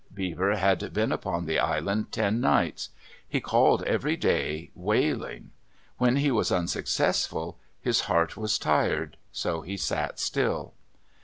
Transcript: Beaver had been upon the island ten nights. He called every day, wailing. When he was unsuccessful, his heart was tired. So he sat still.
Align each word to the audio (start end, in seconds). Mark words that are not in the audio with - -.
Beaver 0.11 0.55
had 0.55 0.93
been 0.95 1.11
upon 1.11 1.45
the 1.45 1.59
island 1.59 2.11
ten 2.11 2.41
nights. 2.41 2.89
He 3.29 3.39
called 3.39 3.83
every 3.83 4.17
day, 4.17 4.71
wailing. 4.73 5.51
When 5.99 6.15
he 6.15 6.31
was 6.31 6.51
unsuccessful, 6.51 7.59
his 7.79 7.99
heart 8.09 8.35
was 8.35 8.57
tired. 8.57 9.15
So 9.31 9.61
he 9.61 9.77
sat 9.77 10.19
still. 10.19 10.73